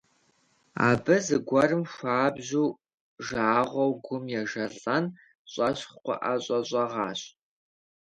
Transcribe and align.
Абы 0.89 1.15
зэгуэрым 1.25 1.83
хуабжьу 1.93 2.67
жагъуэу 3.25 3.91
гум 4.03 4.23
ежэлӀэн 4.39 5.05
щӀэщӀхъу 5.51 6.01
къыӀэщӀэщӀэгъащ. 6.03 7.21